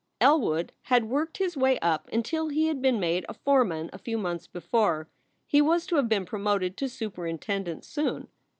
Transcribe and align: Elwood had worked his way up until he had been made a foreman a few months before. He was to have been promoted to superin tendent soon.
Elwood 0.19 0.71
had 0.85 1.11
worked 1.11 1.37
his 1.37 1.55
way 1.55 1.77
up 1.77 2.09
until 2.11 2.49
he 2.49 2.65
had 2.65 2.81
been 2.81 2.99
made 2.99 3.23
a 3.29 3.35
foreman 3.35 3.87
a 3.93 3.99
few 3.99 4.17
months 4.17 4.47
before. 4.47 5.07
He 5.45 5.61
was 5.61 5.85
to 5.85 5.97
have 5.97 6.09
been 6.09 6.25
promoted 6.25 6.75
to 6.77 6.85
superin 6.85 7.39
tendent 7.39 7.85
soon. 7.85 8.27